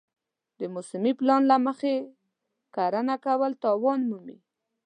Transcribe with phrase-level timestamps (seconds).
[0.59, 1.95] د موسمي پلان له مخې
[2.75, 4.37] کرنه کول تاوان کموي.